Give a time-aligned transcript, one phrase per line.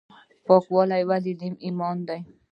[0.45, 2.19] پاکي ولې نیم ایمان دی؟